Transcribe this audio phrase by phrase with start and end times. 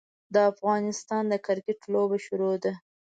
[0.33, 2.73] د افغانستان د کرکیټ لوبه شروع ده.